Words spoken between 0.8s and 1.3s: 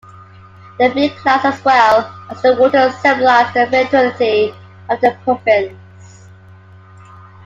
big